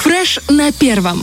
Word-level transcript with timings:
Фреш 0.00 0.40
на 0.48 0.72
первом. 0.72 1.22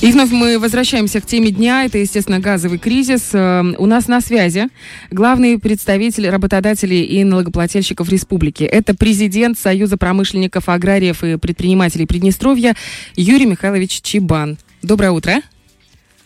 И 0.00 0.10
вновь 0.12 0.30
мы 0.30 0.58
возвращаемся 0.58 1.20
к 1.20 1.26
теме 1.26 1.50
дня. 1.50 1.84
Это, 1.84 1.98
естественно, 1.98 2.40
газовый 2.40 2.78
кризис. 2.78 3.30
Э, 3.34 3.62
у 3.76 3.84
нас 3.84 4.08
на 4.08 4.22
связи 4.22 4.68
главный 5.10 5.58
представитель 5.58 6.30
работодателей 6.30 7.02
и 7.02 7.22
налогоплательщиков 7.22 8.08
республики. 8.08 8.64
Это 8.64 8.94
президент 8.94 9.58
Союза 9.58 9.98
промышленников, 9.98 10.70
аграриев 10.70 11.22
и 11.22 11.36
предпринимателей 11.36 12.06
Приднестровья 12.06 12.74
Юрий 13.14 13.46
Михайлович 13.46 14.00
Чебан. 14.00 14.56
Доброе 14.80 15.10
утро. 15.10 15.42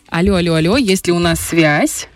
Алло, 0.07 0.35
алло, 0.35 0.53
алло, 0.53 0.77
есть 0.77 1.07
ли 1.07 1.13
у 1.13 1.19
нас 1.19 1.39
связь? 1.41 2.07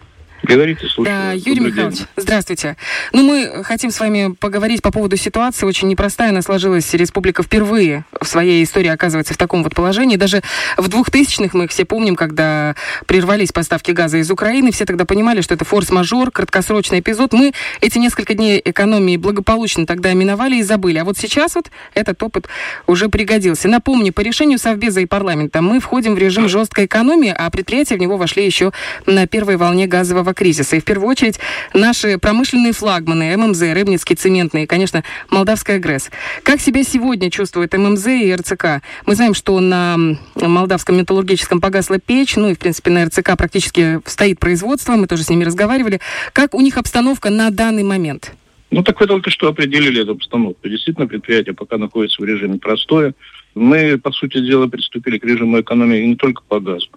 Говорите, 0.52 0.88
слушаю. 0.88 1.06
Да, 1.06 1.32
Юрий 1.32 1.56
Добрый 1.56 1.72
Михайлович, 1.72 1.98
день. 2.00 2.08
здравствуйте. 2.18 2.78
Ну, 3.14 3.24
мы 3.24 3.64
хотим 3.64 3.90
с 3.90 4.00
вами 4.00 4.36
поговорить 4.38 4.82
по 4.82 4.92
поводу 4.92 5.16
ситуации. 5.16 5.66
Очень 5.66 5.88
непростая 5.88 6.30
она 6.30 6.42
сложилась. 6.42 6.94
Республика 6.94 7.42
впервые 7.42 8.04
в 8.20 8.28
своей 8.28 8.64
истории 8.64 8.90
оказывается 8.90 9.34
в 9.34 9.38
таком 9.38 9.64
вот 9.64 9.74
положении. 9.74 10.18
Даже 10.18 10.42
в 10.76 10.90
2000-х 10.90 11.58
мы 11.58 11.68
все 11.70 11.86
помним, 11.86 12.16
когда 12.16 12.76
прервались 13.06 13.52
поставки 13.52 13.92
газа 13.92 14.18
из 14.18 14.30
Украины, 14.30 14.72
все 14.72 14.86
тогда 14.86 15.06
понимали, 15.06 15.40
что 15.40 15.54
это 15.54 15.64
форс-мажор, 15.64 16.32
краткосрочный 16.32 17.00
эпизод. 17.00 17.32
Мы 17.32 17.54
эти 17.80 17.98
несколько 17.98 18.34
дней 18.34 18.62
экономии 18.64 19.16
благополучно 19.16 19.86
тогда 19.86 20.14
миновали 20.14 20.58
и 20.58 20.64
забыли. 20.64 20.98
А 20.98 21.06
вот 21.06 21.18
сейчас 21.18 21.56
вот 21.56 21.72
этот 21.94 22.22
опыт 22.24 22.48
уже 22.88 23.08
пригодился. 23.08 23.70
Напомню, 23.70 24.12
по 24.12 24.20
решению 24.22 24.58
Совбеза 24.60 25.00
и 25.00 25.06
парламента 25.06 25.62
мы 25.62 25.80
входим 25.80 26.16
в 26.16 26.18
режим 26.18 26.50
жесткой 26.50 26.86
экономии, 26.86 27.34
а 27.36 27.50
предприятия 27.50 27.96
в 27.96 28.00
него 28.00 28.18
вошли 28.18 28.46
еще 28.46 28.74
на 29.06 29.28
первой 29.28 29.56
волне 29.56 29.88
газового 29.88 30.34
кризиса. 30.42 30.76
И 30.76 30.80
в 30.80 30.86
первую 30.86 31.08
очередь 31.08 31.40
наши 31.72 32.18
промышленные 32.18 32.74
флагманы, 32.74 33.38
ММЗ, 33.38 33.62
Рыбницкий, 33.62 34.16
Цементный 34.16 34.64
и, 34.64 34.66
конечно, 34.66 35.04
Молдавская 35.30 35.78
ГРЭС. 35.78 36.10
Как 36.42 36.60
себя 36.60 36.84
сегодня 36.84 37.30
чувствует 37.30 37.78
ММЗ 37.78 38.08
и 38.08 38.34
РЦК? 38.34 38.82
Мы 39.06 39.14
знаем, 39.14 39.36
что 39.36 39.60
на 39.60 39.98
Молдавском 40.34 40.98
металлургическом 40.98 41.62
погасла 41.62 42.00
печь, 42.00 42.38
ну 42.38 42.50
и, 42.50 42.56
в 42.56 42.60
принципе, 42.60 42.90
на 42.90 43.06
РЦК 43.06 43.38
практически 43.38 44.00
стоит 44.08 44.40
производство, 44.40 44.94
мы 44.94 45.06
тоже 45.06 45.22
с 45.22 45.30
ними 45.30 45.44
разговаривали. 45.44 46.02
Как 46.34 46.56
у 46.56 46.62
них 46.62 46.78
обстановка 46.78 47.30
на 47.30 47.52
данный 47.52 47.84
момент? 47.84 48.34
Ну, 48.72 48.82
так 48.82 49.00
вы 49.00 49.06
только 49.06 49.30
что 49.30 49.48
определили 49.48 50.02
эту 50.02 50.14
обстановку. 50.14 50.68
Действительно, 50.68 51.06
предприятие 51.06 51.54
пока 51.54 51.78
находится 51.78 52.20
в 52.20 52.26
режиме 52.26 52.58
простое. 52.58 53.14
Мы, 53.54 54.00
по 54.00 54.12
сути 54.12 54.40
дела, 54.40 54.66
приступили 54.66 55.20
к 55.20 55.24
режиму 55.24 55.62
экономии 55.62 56.00
не 56.00 56.16
только 56.16 56.42
по 56.48 56.60
газу 56.60 56.90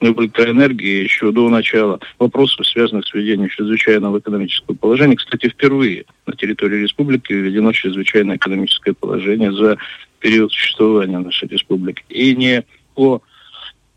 электроэнергии 0.00 1.02
еще 1.02 1.30
до 1.32 1.48
начала 1.48 2.00
вопросов, 2.18 2.66
связанных 2.66 3.06
с 3.06 3.14
введением 3.14 3.48
чрезвычайного 3.48 4.18
экономического 4.18 4.74
положения. 4.74 5.16
Кстати, 5.16 5.48
впервые 5.48 6.04
на 6.26 6.34
территории 6.34 6.82
республики 6.82 7.32
введено 7.32 7.72
чрезвычайное 7.72 8.36
экономическое 8.36 8.94
положение 8.94 9.52
за 9.52 9.76
период 10.18 10.52
существования 10.52 11.18
нашей 11.18 11.48
республики. 11.48 12.02
И 12.08 12.34
не 12.34 12.64
по 12.94 13.22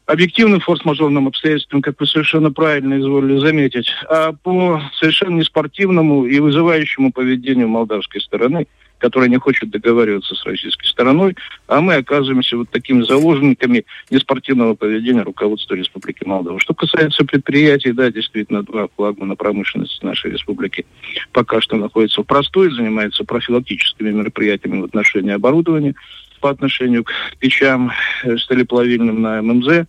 объективным 0.05 0.59
форс-мажорным 0.59 1.27
обстоятельствам, 1.27 1.81
как 1.81 1.99
вы 1.99 2.07
совершенно 2.07 2.51
правильно 2.51 2.99
изволили 2.99 3.39
заметить, 3.39 3.89
а 4.09 4.33
по 4.33 4.81
совершенно 4.99 5.37
неспортивному 5.37 6.25
и 6.25 6.39
вызывающему 6.39 7.11
поведению 7.11 7.69
молдавской 7.69 8.21
стороны– 8.21 8.67
которая 9.03 9.27
не 9.27 9.37
хочет 9.37 9.69
договариваться 9.69 10.33
с 10.33 10.45
российской 10.45 10.87
стороной, 10.87 11.35
а 11.67 11.81
мы 11.81 11.95
оказываемся 11.95 12.55
вот 12.55 12.69
такими 12.69 13.03
заложниками 13.03 13.83
неспортивного 14.09 14.75
поведения 14.75 15.23
руководства 15.23 15.75
Республики 15.75 16.23
Молдова. 16.23 16.57
Что 16.61 16.73
касается 16.73 17.25
предприятий, 17.25 17.91
да, 17.91 18.09
действительно, 18.09 18.63
два 18.63 18.87
флагмана 18.95 19.35
промышленности 19.35 20.05
нашей 20.05 20.31
республики 20.31 20.85
пока 21.33 21.59
что 21.59 21.75
находятся 21.75 22.21
в 22.21 22.25
простой, 22.25 22.73
занимаются 22.73 23.25
профилактическими 23.25 24.09
мероприятиями 24.11 24.79
в 24.79 24.85
отношении 24.85 25.33
оборудования 25.33 25.95
по 26.39 26.49
отношению 26.49 27.03
к 27.03 27.11
печам 27.39 27.91
э, 28.23 28.37
сталеплавильным 28.37 29.21
на 29.21 29.41
ММЗ, 29.41 29.85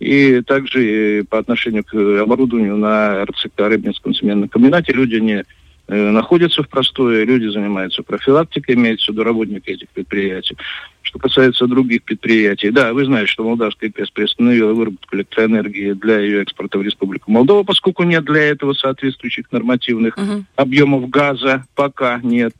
и 0.00 0.40
также 0.40 1.24
по 1.30 1.38
отношению 1.38 1.84
к 1.84 1.94
оборудованию 1.94 2.76
на 2.76 3.24
РЦК 3.26 3.58
Рыбинском 3.58 4.12
цементном 4.12 4.48
комбинате 4.48 4.92
люди 4.92 5.14
не 5.16 5.44
Э, 5.44 5.65
находятся 5.88 6.62
в 6.62 6.68
простое, 6.68 7.24
люди 7.24 7.46
занимаются 7.46 8.02
профилактикой, 8.02 8.74
имеется 8.74 9.06
в 9.06 9.14
виду 9.14 9.24
работники 9.24 9.70
этих 9.70 9.88
предприятий. 9.90 10.56
Что 11.02 11.18
касается 11.18 11.66
других 11.66 12.02
предприятий, 12.02 12.70
да, 12.70 12.92
вы 12.92 13.04
знаете, 13.04 13.30
что 13.30 13.44
Молдавская 13.44 13.90
ПЕС 13.90 14.10
приостановила 14.10 14.74
выработку 14.74 15.14
электроэнергии 15.16 15.92
для 15.92 16.18
ее 16.18 16.42
экспорта 16.42 16.78
в 16.78 16.82
Республику 16.82 17.30
Молдова, 17.30 17.62
поскольку 17.62 18.02
нет 18.02 18.24
для 18.24 18.42
этого 18.42 18.72
соответствующих 18.72 19.52
нормативных 19.52 20.18
uh-huh. 20.18 20.42
объемов 20.56 21.08
газа, 21.08 21.64
пока 21.76 22.20
нет. 22.22 22.52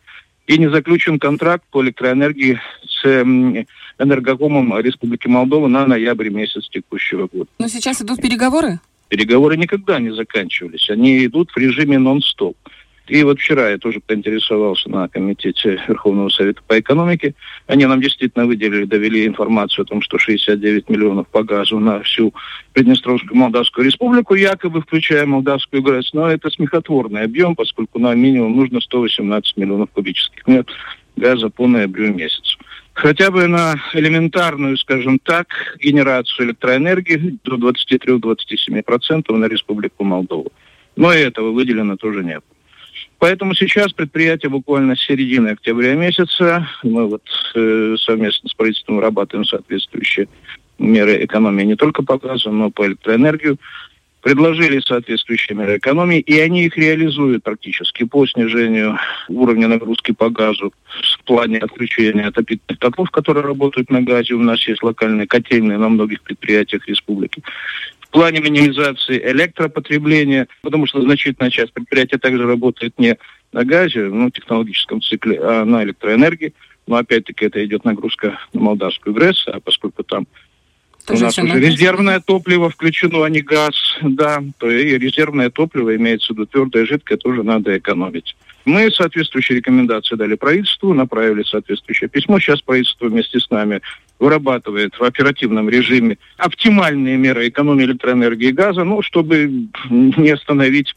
И 0.46 0.58
не 0.58 0.70
заключен 0.70 1.18
контракт 1.18 1.64
по 1.72 1.82
электроэнергии 1.82 2.60
с 2.88 3.04
энергокомом 3.98 4.78
Республики 4.78 5.26
Молдова 5.26 5.66
на 5.66 5.86
ноябрь 5.86 6.28
месяц 6.28 6.68
текущего 6.68 7.26
года. 7.26 7.50
Но 7.58 7.66
сейчас 7.66 8.00
идут 8.00 8.22
переговоры? 8.22 8.78
Переговоры 9.08 9.56
никогда 9.56 9.98
не 9.98 10.10
заканчивались. 10.10 10.88
Они 10.90 11.24
идут 11.26 11.50
в 11.50 11.56
режиме 11.56 11.98
нон-стоп. 11.98 12.56
И 13.08 13.22
вот 13.22 13.38
вчера 13.38 13.70
я 13.70 13.78
тоже 13.78 14.00
поинтересовался 14.00 14.90
на 14.90 15.08
комитете 15.08 15.80
Верховного 15.86 16.28
Совета 16.28 16.60
по 16.66 16.78
экономике. 16.78 17.34
Они 17.66 17.86
нам 17.86 18.00
действительно 18.00 18.46
выделили, 18.46 18.84
довели 18.84 19.26
информацию 19.26 19.84
о 19.84 19.86
том, 19.86 20.02
что 20.02 20.18
69 20.18 20.88
миллионов 20.88 21.28
по 21.28 21.42
газу 21.44 21.78
на 21.78 22.00
всю 22.02 22.34
Приднестровскую 22.72 23.36
Молдавскую 23.36 23.86
Республику, 23.86 24.34
якобы 24.34 24.82
включая 24.82 25.24
Молдавскую 25.24 25.82
ГРЭС. 25.82 26.12
Но 26.14 26.28
это 26.28 26.50
смехотворный 26.50 27.22
объем, 27.22 27.54
поскольку 27.54 27.98
на 27.98 28.14
минимум 28.14 28.56
нужно 28.56 28.80
118 28.80 29.56
миллионов 29.56 29.90
кубических 29.90 30.46
метров 30.46 30.76
газа 31.16 31.48
по 31.48 31.66
ноябрю 31.66 32.12
месяцу 32.12 32.58
хотя 32.96 33.30
бы 33.30 33.46
на 33.46 33.74
элементарную, 33.92 34.76
скажем 34.78 35.18
так, 35.18 35.48
генерацию 35.78 36.48
электроэнергии 36.48 37.38
до 37.44 37.56
23-27% 37.56 39.36
на 39.36 39.46
Республику 39.46 40.02
Молдову. 40.02 40.50
Но 40.96 41.12
и 41.12 41.18
этого 41.18 41.52
выделено 41.52 41.96
тоже 41.96 42.24
нет. 42.24 42.42
Поэтому 43.18 43.54
сейчас 43.54 43.92
предприятие 43.92 44.50
буквально 44.50 44.94
с 44.94 45.00
середины 45.00 45.48
октября 45.48 45.94
месяца, 45.94 46.68
мы 46.82 47.08
вот 47.08 47.22
э, 47.54 47.96
совместно 47.98 48.48
с 48.48 48.54
правительством 48.54 48.96
вырабатываем 48.96 49.46
соответствующие 49.46 50.28
меры. 50.78 51.24
Экономии 51.24 51.64
не 51.64 51.76
только 51.76 52.02
по 52.02 52.18
газу, 52.18 52.50
но 52.50 52.68
и 52.68 52.70
по 52.70 52.86
электроэнергию, 52.86 53.58
предложили 54.26 54.80
соответствующие 54.80 55.56
меры 55.56 55.78
экономии, 55.78 56.18
и 56.18 56.38
они 56.40 56.64
их 56.64 56.76
реализуют 56.76 57.44
практически 57.44 58.02
по 58.02 58.26
снижению 58.26 58.98
уровня 59.28 59.68
нагрузки 59.68 60.10
по 60.12 60.30
газу 60.30 60.74
в 61.18 61.24
плане 61.24 61.58
отключения 61.58 62.26
отопительных 62.26 62.80
котлов, 62.80 63.10
которые 63.12 63.44
работают 63.44 63.88
на 63.88 64.02
газе. 64.02 64.34
У 64.34 64.42
нас 64.42 64.66
есть 64.66 64.82
локальные 64.82 65.28
котельные 65.28 65.78
на 65.78 65.88
многих 65.88 66.22
предприятиях 66.22 66.88
республики 66.88 67.40
плане 68.16 68.40
минимизации 68.40 69.20
электропотребления, 69.32 70.48
потому 70.62 70.86
что 70.86 71.02
значительная 71.02 71.50
часть 71.50 71.72
предприятия 71.74 72.16
также 72.16 72.46
работает 72.46 72.98
не 72.98 73.18
на 73.52 73.64
газе, 73.64 74.04
ну, 74.04 74.30
технологическом 74.30 75.02
цикле, 75.02 75.38
а 75.42 75.64
на 75.64 75.84
электроэнергии. 75.84 76.54
Но 76.86 76.96
опять-таки 76.96 77.44
это 77.44 77.64
идет 77.64 77.84
нагрузка 77.84 78.38
на 78.54 78.60
молдавскую 78.60 79.12
ГРЭС, 79.12 79.48
а 79.48 79.60
поскольку 79.60 80.02
там 80.02 80.26
тоже 81.04 81.22
у 81.22 81.26
нас 81.26 81.38
уже 81.38 81.60
резервное 81.60 82.20
топливо 82.20 82.70
включено, 82.70 83.24
а 83.24 83.28
не 83.28 83.40
газ, 83.40 83.74
да, 84.02 84.42
то 84.58 84.70
и 84.70 84.98
резервное 84.98 85.50
топливо 85.50 85.94
имеется 85.96 86.32
в 86.32 86.36
виду 86.36 86.46
твердое, 86.46 86.86
жидкое, 86.86 87.18
тоже 87.18 87.42
надо 87.42 87.76
экономить. 87.76 88.34
Мы 88.64 88.90
соответствующие 88.90 89.58
рекомендации 89.58 90.16
дали 90.16 90.34
правительству, 90.34 90.94
направили 90.94 91.42
соответствующее 91.42 92.08
письмо. 92.08 92.40
Сейчас 92.40 92.62
правительство 92.62 93.06
вместе 93.06 93.38
с 93.38 93.50
нами 93.50 93.82
вырабатывает 94.18 94.98
в 94.98 95.02
оперативном 95.02 95.68
режиме 95.68 96.18
оптимальные 96.36 97.16
меры 97.16 97.48
экономии 97.48 97.84
электроэнергии 97.84 98.48
и 98.48 98.52
газа, 98.52 98.84
ну, 98.84 99.02
чтобы 99.02 99.68
не 99.90 100.30
остановить, 100.30 100.94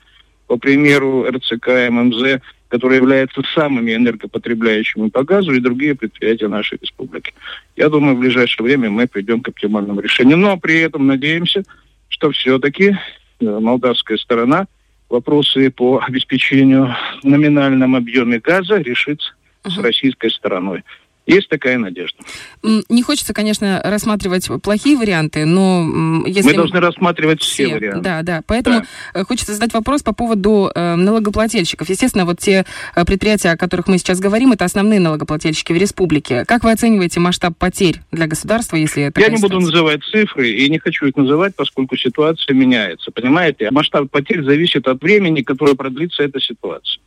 по 0.47 0.57
примеру, 0.57 1.25
РЦК, 1.30 1.68
ММЗ, 1.90 2.41
которые 2.69 2.97
являются 2.97 3.41
самыми 3.53 3.94
энергопотребляющими 3.94 5.09
по 5.09 5.24
газу, 5.24 5.53
и 5.53 5.59
другие 5.59 5.96
предприятия 5.96 6.47
нашей 6.47 6.78
республики. 6.81 7.34
Я 7.75 7.90
думаю, 7.90 8.16
в 8.16 8.19
ближайшее 8.19 8.63
время 8.63 8.90
мы 8.90 9.07
придем 9.07 9.41
к 9.41 9.50
оптимальному 9.50 10.01
решению. 10.01 10.38
Но 10.38 10.57
при 10.57 10.80
этом 10.80 11.07
надеемся, 11.07 11.63
что 12.07 12.31
все-таки 12.31 12.95
э, 13.39 13.60
молдавская 13.60 14.18
сторона– 14.18 14.68
вопросы 15.10 15.72
по 15.72 16.00
обеспечению 16.00 16.95
номинальном 17.24 17.95
объеме 17.95 18.39
газа 18.39 18.77
uh-huh. 18.77 19.18
с 19.65 19.77
российской 19.80 20.30
стороной. 20.30 20.83
Есть 21.30 21.48
такая 21.48 21.78
надежда. 21.78 22.18
Не 22.64 23.04
хочется, 23.04 23.34
конечно, 23.36 23.81
рассматривать 23.84 24.50
плохие 24.64 24.98
варианты, 24.98 25.46
но 25.46 26.24
если... 26.26 26.50
Мы 26.50 26.56
должны 26.56 26.80
рассматривать 26.80 27.42
все, 27.42 27.66
все 27.66 27.76
варианты. 27.76 28.02
Да, 28.02 28.22
да. 28.24 28.42
Поэтому 28.48 28.80
да. 28.80 29.22
Э, 29.22 29.24
хочется 29.26 29.54
задать 29.54 29.72
вопрос 29.74 30.02
по 30.02 30.12
поводу 30.12 30.72
э, 30.74 30.96
налогоплательщиков. 30.96 31.88
Естественно, 31.88 32.26
вот 32.26 32.40
те 32.40 32.66
э, 32.96 33.06
предприятия, 33.06 33.52
о 33.52 33.58
которых 33.58 33.88
мы 33.88 34.00
сейчас 34.00 34.20
говорим, 34.20 34.54
это 34.54 34.66
основные 34.66 35.00
налогоплательщики 35.00 35.72
в 35.72 35.78
республике. 35.78 36.46
Как 36.46 36.64
вы 36.64 36.72
оцениваете 36.72 37.20
масштаб 37.20 37.56
потерь 37.56 38.02
для 38.12 38.25
государства, 38.25 38.75
если 38.75 39.04
это... 39.04 39.22
Я 39.22 39.30
не 39.30 39.40
буду 39.40 39.60
называть 39.60 40.04
цифры 40.04 40.50
и 40.50 40.68
не 40.68 40.80
хочу 40.80 41.06
их 41.06 41.16
называть, 41.16 41.56
поскольку 41.56 41.96
ситуация 41.96 42.56
меняется. 42.56 43.12
Понимаете? 43.12 43.70
Масштаб 43.70 44.10
потерь 44.10 44.44
зависит 44.44 44.88
от 44.88 45.00
времени, 45.02 45.44
которое 45.44 45.75
продлится 45.75 46.24
эта 46.24 46.40
ситуация. 46.40 47.02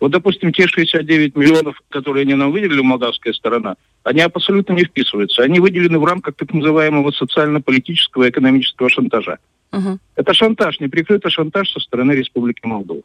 Вот, 0.00 0.12
допустим, 0.12 0.52
те 0.52 0.66
69 0.68 1.36
миллионов, 1.36 1.80
которые 1.88 2.22
они 2.22 2.34
нам 2.34 2.52
выделили, 2.52 2.80
молдавская 2.80 3.32
сторона, 3.32 3.76
они 4.04 4.20
абсолютно 4.20 4.74
не 4.74 4.84
вписываются. 4.84 5.42
Они 5.42 5.58
выделены 5.58 5.98
в 5.98 6.04
рамках 6.04 6.36
так 6.36 6.52
называемого 6.54 7.10
социально-политического 7.10 8.24
и 8.24 8.30
экономического 8.30 8.88
шантажа. 8.88 9.38
Угу. 9.72 9.98
Это 10.16 10.34
шантаж, 10.34 10.78
неприкрытый 10.80 11.30
шантаж 11.30 11.70
со 11.70 11.80
стороны 11.80 12.12
Республики 12.12 12.64
Молдова. 12.64 13.02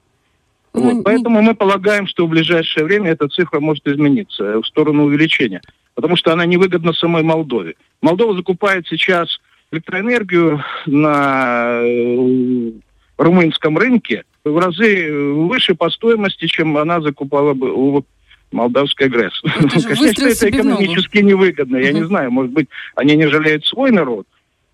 Ну, 0.73 0.81
вот. 0.81 0.93
Не... 0.93 1.01
Поэтому 1.01 1.41
мы 1.41 1.55
полагаем, 1.55 2.07
что 2.07 2.25
в 2.25 2.29
ближайшее 2.29 2.85
время 2.85 3.11
эта 3.11 3.27
цифра 3.27 3.59
может 3.59 3.87
измениться 3.87 4.61
в 4.61 4.65
сторону 4.65 5.05
увеличения, 5.05 5.61
потому 5.95 6.15
что 6.15 6.31
она 6.31 6.45
невыгодна 6.45 6.93
самой 6.93 7.23
Молдове. 7.23 7.75
Молдова 8.01 8.35
закупает 8.35 8.87
сейчас 8.87 9.39
электроэнергию 9.71 10.63
на 10.85 11.79
э, 11.81 12.71
румынском 13.17 13.77
рынке 13.77 14.23
в 14.43 14.57
разы 14.57 15.11
выше 15.11 15.75
по 15.75 15.89
стоимости, 15.89 16.47
чем 16.47 16.77
она 16.77 17.01
закупала 17.01 17.53
бы 17.53 17.71
у 17.71 18.05
молдавской 18.51 19.09
ГРЭС. 19.09 19.41
Конечно, 19.83 20.25
это 20.25 20.49
экономически 20.49 21.19
невыгодно. 21.19 21.77
Я 21.77 21.91
не 21.91 22.03
знаю, 22.03 22.31
может 22.31 22.51
быть, 22.51 22.67
они 22.95 23.15
не 23.15 23.27
жалеют 23.27 23.65
свой 23.65 23.91
народ, 23.91 24.27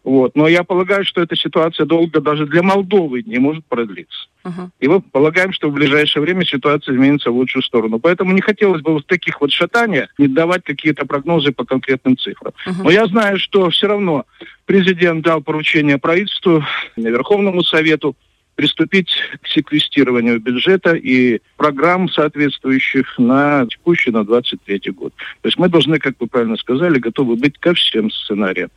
вот. 0.04 0.36
Но 0.36 0.48
я 0.48 0.63
полагаю, 0.63 1.06
что 1.06 1.21
эта 1.21 1.36
ситуация 1.36 1.86
долго 1.86 2.21
даже 2.21 2.45
для 2.45 2.63
Молдовы 2.63 3.21
не 3.21 3.38
может 3.38 3.66
продлиться. 3.66 4.27
Uh-huh. 4.44 4.69
И 4.80 4.88
мы 4.88 5.01
полагаем, 5.01 5.51
что 5.51 5.69
в 5.69 5.74
ближайшее 5.74 6.24
время 6.24 6.45
ситуация 6.45 6.95
изменится 6.95 7.31
в 7.31 7.36
лучшую 7.36 7.63
сторону. 7.63 8.00
Поэтому 8.00 8.31
не 8.33 8.42
хотелось 8.42 8.81
бы 8.81 8.98
в 8.98 9.04
таких 9.04 9.42
вот 9.42 9.51
шатаниях 9.51 10.10
не 10.18 10.27
давать 10.27 10.63
какие-то 10.63 11.06
прогнозы 11.06 11.51
по 11.51 11.66
конкретным 11.66 12.18
цифрам. 12.18 12.54
Uh-huh. 12.66 12.83
Но 12.83 12.89
я 12.89 13.06
знаю, 13.07 13.38
что 13.38 13.69
все 13.69 13.88
равно 13.88 14.25
президент 14.66 15.24
дал 15.24 15.42
поручение 15.42 15.98
правительству, 15.98 16.63
Верховному 16.95 17.63
Совету 17.63 18.16
приступить 18.59 19.09
к 19.41 19.47
секвестированию 19.47 20.41
бюджета 20.41 20.94
и 20.94 21.39
программ 21.56 22.09
соответствующих 22.09 23.17
на 23.17 23.65
текущий, 23.67 24.11
на 24.11 24.25
23 24.25 24.91
год. 24.91 25.13
То 25.39 25.47
есть 25.47 25.57
мы 25.57 25.69
должны, 25.69 25.97
как 25.97 26.15
вы 26.19 26.27
правильно 26.27 26.57
сказали, 26.57 27.00
готовы 27.00 27.38
быть 27.38 27.57
ко 27.57 27.73
всем 27.73 28.11
сценариям. 28.11 28.69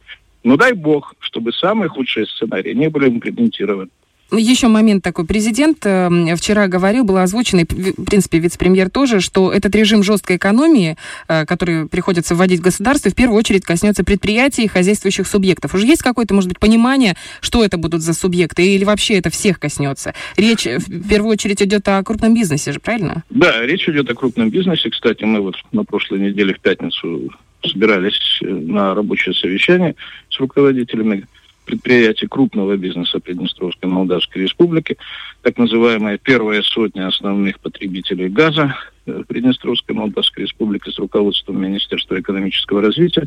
Но 0.44 0.56
дай 0.56 0.72
бог, 0.72 1.14
чтобы 1.18 1.52
самые 1.52 1.88
худшие 1.88 2.26
сценарии 2.26 2.74
не 2.74 2.90
были 2.90 3.08
имплементированы. 3.08 3.90
Еще 4.32 4.68
момент 4.68 5.04
такой. 5.04 5.26
Президент 5.26 5.84
э, 5.84 6.08
вчера 6.36 6.66
говорил, 6.66 7.04
был 7.04 7.18
озвучен, 7.18 7.60
и, 7.60 7.64
в 7.64 8.04
принципе, 8.04 8.38
вице-премьер 8.38 8.88
тоже, 8.88 9.20
что 9.20 9.52
этот 9.52 9.74
режим 9.74 10.02
жесткой 10.02 10.36
экономии, 10.36 10.96
э, 11.28 11.44
который 11.44 11.86
приходится 11.86 12.34
вводить 12.34 12.60
в 12.60 12.62
государстве, 12.62 13.10
в 13.10 13.14
первую 13.14 13.38
очередь 13.38 13.64
коснется 13.64 14.04
предприятий 14.04 14.64
и 14.64 14.68
хозяйствующих 14.68 15.26
субъектов. 15.26 15.74
Уже 15.74 15.86
есть 15.86 16.02
какое-то, 16.02 16.34
может 16.34 16.48
быть, 16.48 16.58
понимание, 16.58 17.14
что 17.40 17.62
это 17.62 17.76
будут 17.76 18.00
за 18.00 18.14
субъекты, 18.14 18.64
или 18.64 18.84
вообще 18.84 19.18
это 19.18 19.28
всех 19.30 19.60
коснется? 19.60 20.14
Речь 20.36 20.66
э, 20.66 20.78
в 20.78 21.08
первую 21.08 21.32
очередь 21.32 21.62
идет 21.62 21.86
о 21.88 22.02
крупном 22.02 22.34
бизнесе 22.34 22.72
же, 22.72 22.80
правильно? 22.80 23.24
Да, 23.28 23.60
речь 23.66 23.88
идет 23.88 24.10
о 24.10 24.14
крупном 24.14 24.50
бизнесе. 24.50 24.88
Кстати, 24.88 25.24
мы 25.24 25.40
вот 25.40 25.56
на 25.72 25.84
прошлой 25.84 26.20
неделе 26.20 26.54
в 26.54 26.60
пятницу 26.60 27.30
собирались 27.66 28.38
э, 28.42 28.46
на 28.46 28.94
рабочее 28.94 29.34
совещание 29.34 29.94
с 30.30 30.38
руководителями 30.40 31.26
предприятий 31.72 32.26
крупного 32.26 32.76
бизнеса 32.76 33.18
Приднестровской 33.18 33.88
Молдавской 33.88 34.42
Республики, 34.42 34.98
так 35.40 35.56
называемая 35.56 36.18
первая 36.18 36.60
сотня 36.60 37.06
основных 37.06 37.60
потребителей 37.60 38.28
газа 38.28 38.76
Приднестровской 39.06 39.94
Молдавской 39.94 40.44
Республики 40.44 40.90
с 40.90 40.98
руководством 40.98 41.62
Министерства 41.62 42.20
экономического 42.20 42.82
развития, 42.82 43.26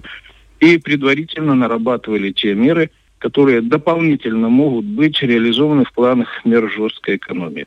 и 0.60 0.78
предварительно 0.78 1.56
нарабатывали 1.56 2.32
те 2.32 2.54
меры, 2.54 2.92
которые 3.18 3.62
дополнительно 3.62 4.48
могут 4.48 4.86
быть 4.86 5.20
реализованы 5.24 5.84
в 5.84 5.92
планах 5.92 6.46
мер 6.46 6.70
жесткой 6.70 7.16
экономии. 7.16 7.66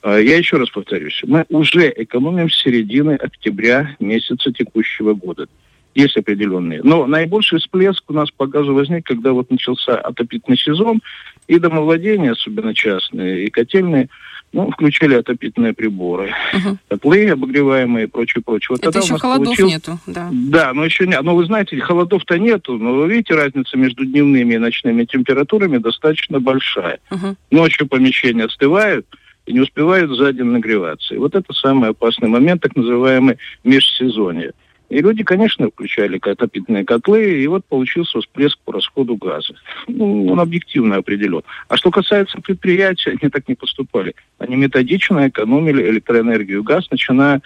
А, 0.00 0.16
я 0.16 0.38
еще 0.38 0.56
раз 0.56 0.70
повторюсь, 0.70 1.20
мы 1.26 1.44
уже 1.50 1.92
экономим 1.94 2.48
с 2.48 2.62
середины 2.62 3.16
октября 3.16 3.94
месяца 4.00 4.50
текущего 4.52 5.12
года 5.12 5.48
есть 5.94 6.16
определенные. 6.16 6.80
Но 6.82 7.06
наибольший 7.06 7.58
всплеск 7.58 8.02
у 8.08 8.12
нас 8.12 8.30
по 8.30 8.46
газу 8.46 8.74
возник, 8.74 9.06
когда 9.06 9.32
вот 9.32 9.50
начался 9.50 9.96
отопительный 9.96 10.58
сезон, 10.58 11.00
и 11.46 11.58
домовладения, 11.58 12.32
особенно 12.32 12.74
частные, 12.74 13.46
и 13.46 13.50
котельные, 13.50 14.08
ну, 14.52 14.70
включили 14.70 15.14
отопительные 15.14 15.72
приборы. 15.74 16.32
Угу. 16.54 16.78
Котлы 16.88 17.28
обогреваемые 17.28 18.06
и 18.06 18.08
прочее, 18.08 18.42
прочее. 18.44 18.76
Вот 18.76 18.86
Это 18.86 19.00
еще 19.00 19.18
холодов 19.18 19.46
получил... 19.46 19.66
нету, 19.66 19.98
да. 20.06 20.30
Да, 20.32 20.72
но 20.72 20.84
еще 20.84 21.06
нет. 21.06 21.22
Но 21.22 21.34
вы 21.34 21.44
знаете, 21.44 21.78
холодов-то 21.80 22.38
нету, 22.38 22.78
но 22.78 22.94
вы 22.94 23.08
видите, 23.08 23.34
разница 23.34 23.76
между 23.76 24.04
дневными 24.04 24.54
и 24.54 24.58
ночными 24.58 25.04
температурами 25.04 25.78
достаточно 25.78 26.40
большая. 26.40 27.00
Угу. 27.10 27.36
Ночью 27.50 27.88
помещения 27.88 28.44
остывают, 28.44 29.06
и 29.46 29.52
не 29.52 29.60
успевают 29.60 30.10
за 30.16 30.32
день 30.32 30.46
нагреваться. 30.46 31.14
И 31.14 31.18
вот 31.18 31.34
это 31.34 31.52
самый 31.52 31.90
опасный 31.90 32.28
момент, 32.28 32.62
так 32.62 32.76
называемый 32.76 33.38
межсезонье. 33.62 34.52
И 34.90 35.00
люди, 35.00 35.24
конечно, 35.24 35.68
включали 35.68 36.20
отопительные 36.22 36.84
котлы, 36.84 37.42
и 37.42 37.46
вот 37.46 37.64
получился 37.64 38.20
всплеск 38.20 38.58
по 38.64 38.72
расходу 38.72 39.16
газа. 39.16 39.54
Ну, 39.88 40.26
он 40.26 40.40
объективно 40.40 40.96
определен. 40.96 41.42
А 41.68 41.76
что 41.76 41.90
касается 41.90 42.40
предприятий, 42.40 43.10
они 43.10 43.30
так 43.30 43.48
не 43.48 43.54
поступали. 43.54 44.14
Они 44.38 44.56
методично 44.56 45.28
экономили 45.28 45.90
электроэнергию 45.90 46.60
и 46.60 46.62
газ, 46.62 46.90
начиная 46.90 47.40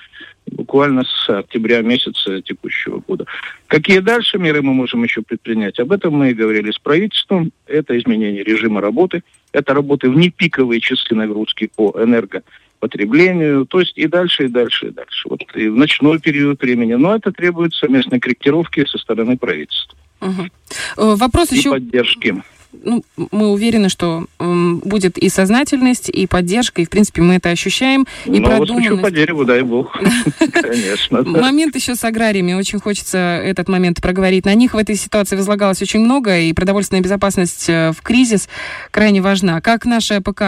буквально 0.46 1.05
с 1.05 1.29
октября 1.29 1.82
месяца 1.82 2.43
текущего 2.43 3.02
года. 3.06 3.26
Какие 3.67 4.00
дальше 4.00 4.38
меры 4.38 4.62
мы 4.62 4.75
можем 4.75 5.05
еще 5.05 5.23
предпринять? 5.23 5.79
Об 5.79 5.93
этом 5.93 6.14
мы 6.14 6.31
и 6.31 6.35
говорили 6.35 6.70
с 6.70 6.79
правительством. 6.79 7.52
Это 7.67 7.96
изменение 7.99 8.43
режима 8.43 8.81
работы, 8.81 9.23
это 9.52 9.75
работы 9.75 10.11
в 10.11 10.17
непиковые 10.17 10.81
часы 10.81 11.14
нагрузки 11.14 11.70
по 11.75 11.94
энерго 12.02 12.43
потреблению, 12.78 13.66
то 13.66 13.80
есть 13.80 13.96
и 13.96 14.06
дальше, 14.06 14.44
и 14.44 14.48
дальше, 14.48 14.88
и 14.88 14.90
дальше. 14.90 15.28
Вот 15.28 15.40
и 15.54 15.69
в 15.69 15.76
ночной 15.76 16.19
период 16.19 16.60
времени. 16.60 16.94
Но 16.94 17.14
это 17.14 17.32
требует 17.32 17.75
совместной 17.75 18.20
корректировки 18.20 18.84
со 18.86 18.98
стороны 18.98 19.36
правительства. 19.36 19.96
Угу. 20.20 21.16
Вопрос 21.16 21.52
и 21.52 21.56
еще... 21.56 21.70
поддержки 21.70 22.42
ну, 22.73 23.03
мы 23.17 23.49
уверены, 23.49 23.88
что 23.88 24.26
э, 24.38 24.73
будет 24.85 25.19
и 25.19 25.29
сознательность, 25.29 26.09
и 26.09 26.26
поддержка, 26.26 26.82
и, 26.82 26.85
в 26.85 26.91
принципе, 26.91 27.23
мы 27.23 27.35
это 27.35 27.50
ощущаем. 27.50 28.06
И 28.26 28.41
ну, 28.41 28.47
продуманность. 28.47 29.03
по 29.03 29.11
дереву, 29.11 29.44
дай 29.44 29.62
бог. 29.62 29.97
Конечно. 30.53 31.23
Момент 31.23 31.75
еще 31.76 31.94
с 31.94 32.05
аграриями. 32.05 32.53
Очень 32.53 32.79
хочется 32.79 33.19
этот 33.19 33.69
момент 33.69 34.03
проговорить. 34.03 34.44
На 34.44 34.55
них 34.55 34.75
в 34.75 34.76
этой 34.76 34.97
ситуации 34.97 35.37
возлагалось 35.37 35.81
очень 35.82 36.00
много, 36.00 36.38
и 36.38 36.53
продовольственная 36.53 37.03
безопасность 37.03 37.69
э, 37.69 37.93
в 37.93 38.03
кризис 38.03 38.49
крайне 38.91 39.23
важна. 39.23 39.61
Как 39.61 39.85
наша 39.85 40.21
ПК 40.21 40.43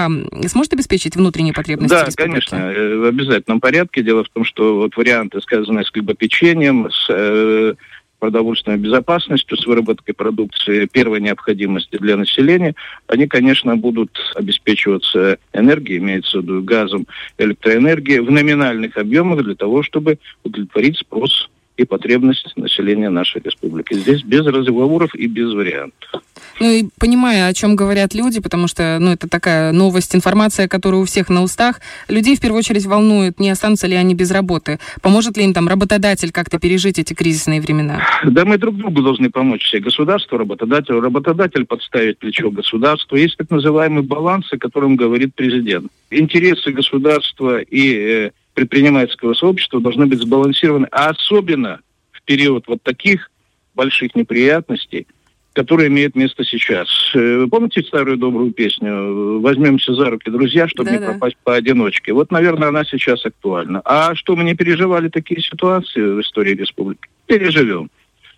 сможет 0.47 0.73
обеспечить 0.75 1.17
внутренние 1.17 1.55
потребности 1.55 1.95
Да, 1.95 2.07
конечно, 2.15 2.57
э, 2.57 2.97
в 2.97 3.05
обязательном 3.05 3.61
порядке. 3.61 4.03
Дело 4.03 4.25
в 4.25 4.29
том, 4.29 4.45
что 4.45 4.77
вот 4.77 4.97
варианты, 4.97 5.41
связанные 5.41 5.85
с 5.85 5.91
хлебопечением, 5.91 6.91
с 6.91 7.77
продовольственной 8.21 8.79
безопасностью, 8.79 9.57
с 9.57 9.67
выработкой 9.67 10.15
продукции 10.15 10.87
первой 10.87 11.21
необходимости 11.21 11.97
для 11.97 12.17
населения, 12.17 12.75
они, 13.09 13.27
конечно, 13.27 13.77
будут 13.77 14.17
обеспечиваться 14.37 15.39
энергией, 15.53 15.99
имеется 15.99 16.39
в 16.39 16.43
виду 16.43 16.63
газом, 16.63 17.07
электроэнергией 17.39 18.21
в 18.21 18.31
номинальных 18.31 18.97
объемах 18.97 19.43
для 19.43 19.57
того, 19.57 19.83
чтобы 19.83 20.19
удовлетворить 20.45 20.99
спрос 20.99 21.51
и 21.77 21.85
потребность 21.85 22.53
населения 22.57 23.09
нашей 23.09 23.41
республики. 23.43 23.95
Здесь 23.95 24.23
без 24.23 24.47
разговоров 24.47 25.15
и 25.15 25.27
без 25.27 25.53
вариантов. 25.53 26.23
Ну 26.61 26.71
и 26.71 26.85
понимая, 26.99 27.49
о 27.49 27.55
чем 27.55 27.75
говорят 27.75 28.15
люди, 28.15 28.39
потому 28.39 28.69
что 28.69 28.99
ну, 29.01 29.13
это 29.13 29.27
такая 29.29 29.73
новость, 29.73 30.15
информация, 30.15 30.69
которая 30.69 31.01
у 31.01 31.07
всех 31.07 31.31
на 31.31 31.43
устах, 31.43 31.81
людей 32.07 32.37
в 32.37 32.41
первую 32.41 32.59
очередь 32.59 32.85
волнует, 32.85 33.41
не 33.41 33.49
останутся 33.49 33.87
ли 33.87 33.97
они 33.97 34.15
без 34.15 34.31
работы. 34.31 34.79
Поможет 35.01 35.39
ли 35.39 35.45
им 35.45 35.55
там 35.55 35.69
работодатель 35.69 36.33
как-то 36.33 36.59
пережить 36.59 36.99
эти 36.99 37.15
кризисные 37.15 37.63
времена? 37.63 38.03
Да, 38.27 38.45
мы 38.45 38.59
друг 38.59 38.77
другу 38.77 39.01
должны 39.01 39.31
помочь 39.31 39.65
все. 39.65 39.81
Государство, 39.81 40.37
работодатель, 40.39 41.01
работодатель 41.01 41.65
подставить 41.65 42.19
плечо 42.19 42.51
государству. 42.51 43.17
Есть 43.17 43.39
так 43.39 43.51
называемый 43.51 44.03
баланс, 44.03 44.53
о 44.53 44.59
котором 44.59 44.97
говорит 44.97 45.35
президент. 45.35 45.91
Интересы 46.11 46.73
государства 46.73 47.61
и 47.61 47.95
э, 47.95 48.31
предпринимательского 48.53 49.33
сообщества 49.33 49.81
должны 49.81 50.05
быть 50.05 50.21
сбалансированы, 50.21 50.89
а 50.91 51.09
особенно 51.09 51.81
в 52.13 52.23
период 52.25 52.65
вот 52.69 52.83
таких 52.83 53.31
больших 53.75 54.15
неприятностей, 54.15 55.07
которые 55.53 55.89
имеют 55.89 56.15
место 56.15 56.45
сейчас. 56.45 56.89
Э, 57.15 57.39
вы 57.39 57.49
помните 57.49 57.83
старую 57.83 58.17
добрую 58.17 58.53
песню 58.53 59.41
«Возьмемся 59.41 59.95
за 59.95 60.11
руки, 60.11 60.31
друзья, 60.31 60.69
чтобы 60.69 60.91
да, 60.91 60.97
не 60.97 61.05
пропасть 61.05 61.37
поодиночке»? 61.43 62.13
Вот, 62.13 62.31
наверное, 62.31 62.69
она 62.69 62.85
сейчас 62.85 63.25
актуальна. 63.27 63.81
А 63.85 64.15
что 64.15 64.37
мы 64.37 64.45
не 64.45 64.55
переживали 64.55 65.09
такие 65.09 65.41
ситуации 65.41 66.01
в 66.01 66.21
истории 66.21 66.55
республики? 66.55 67.09
Переживем. 67.27 67.91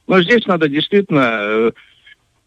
Но 0.06 0.20
здесь 0.22 0.46
надо 0.46 0.68
действительно 0.68 1.30
э, 1.42 1.72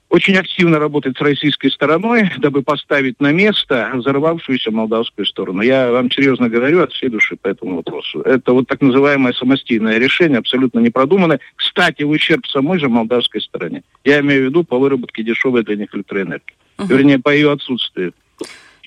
очень 0.10 0.38
активно 0.38 0.80
работает 0.80 1.18
с 1.18 1.22
российской 1.22 1.70
стороной, 1.70 2.30
дабы 2.38 2.62
поставить 2.62 3.20
на 3.20 3.32
место 3.32 3.92
взорвавшуюся 3.94 4.72
молдавскую 4.72 5.26
сторону. 5.26 5.62
Я 5.62 5.92
вам 5.92 6.12
серьезно 6.12 6.48
говорю 6.48 6.84
от 6.84 6.94
всей 6.94 7.10
души 7.10 7.36
по 7.36 7.48
этому 7.48 7.78
вопросу. 7.78 8.22
Это 8.22 8.54
вот 8.54 8.68
так 8.68 8.82
называемое 8.82 9.34
самостийное 9.34 9.98
решение, 9.98 10.40
абсолютно 10.40 10.80
не 10.80 10.90
продуманное. 10.90 11.40
Кстати, 11.56 12.04
в 12.04 12.10
ущерб 12.10 12.46
самой 12.48 12.80
же 12.80 12.88
молдавской 12.88 13.42
стороне. 13.42 13.84
Я 14.04 14.20
имею 14.22 14.44
в 14.44 14.46
виду 14.46 14.64
по 14.64 14.78
выработке 14.78 15.24
дешевой 15.24 15.64
для 15.64 15.76
них 15.76 15.94
электроэнергии. 15.94 16.56
Uh-huh. 16.78 16.88
Вернее, 16.88 17.20
по 17.20 17.30
ее 17.30 17.52
отсутствию. 17.52 18.14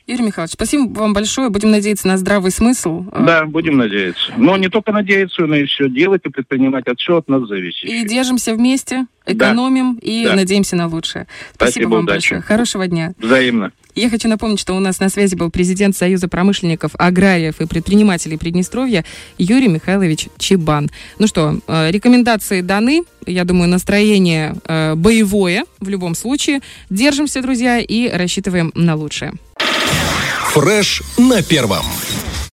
Юрий 0.08 0.24
Михайлович, 0.24 0.54
спасибо 0.54 0.88
вам 0.98 1.12
большое. 1.12 1.50
Будем 1.50 1.70
надеяться 1.70 2.08
на 2.08 2.16
здравый 2.16 2.50
смысл. 2.50 3.04
Да, 3.12 3.44
будем 3.44 3.76
надеяться. 3.76 4.32
Но 4.38 4.56
не 4.56 4.70
только 4.70 4.90
надеяться, 4.90 5.42
но 5.42 5.54
и 5.54 5.66
все 5.66 5.90
делать 5.90 6.22
и 6.24 6.30
предпринимать. 6.30 6.86
От 6.86 6.98
все 6.98 7.18
от 7.18 7.28
нас 7.28 7.46
зависит. 7.46 7.84
И 7.84 8.04
держимся 8.06 8.54
вместе, 8.54 9.04
экономим 9.26 9.96
да. 9.96 10.00
и 10.00 10.24
да. 10.24 10.34
надеемся 10.34 10.76
на 10.76 10.86
лучшее. 10.86 11.26
Спасибо, 11.52 11.72
Спасибо 11.72 11.88
вам 11.90 12.04
удачи. 12.04 12.14
большое. 12.14 12.40
Хорошего 12.40 12.86
дня. 12.86 13.12
Взаимно. 13.18 13.72
Я 13.94 14.08
хочу 14.08 14.28
напомнить, 14.28 14.60
что 14.60 14.74
у 14.74 14.80
нас 14.80 14.98
на 14.98 15.10
связи 15.10 15.34
был 15.34 15.50
президент 15.50 15.94
Союза 15.94 16.26
промышленников, 16.26 16.92
аграриев 16.94 17.60
и 17.60 17.66
предпринимателей 17.66 18.38
Приднестровья 18.38 19.04
Юрий 19.36 19.68
Михайлович 19.68 20.28
Чебан. 20.38 20.88
Ну 21.18 21.26
что, 21.26 21.58
э, 21.66 21.90
рекомендации 21.90 22.62
даны. 22.62 23.02
Я 23.26 23.44
думаю, 23.44 23.68
настроение 23.68 24.54
э, 24.64 24.94
боевое 24.94 25.64
в 25.80 25.88
любом 25.90 26.14
случае. 26.14 26.60
Держимся, 26.88 27.42
друзья, 27.42 27.78
и 27.78 28.08
рассчитываем 28.08 28.72
на 28.74 28.94
лучшее. 28.94 29.34
Фреш 30.58 31.02
на 31.16 31.40
первом. 31.40 31.86